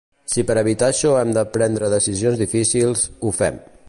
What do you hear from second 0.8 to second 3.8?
això hem de prendre decisions difícils, ho fem.